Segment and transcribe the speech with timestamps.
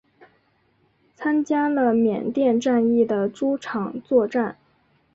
[1.13, 4.57] 参加了缅甸战役的诸场作战。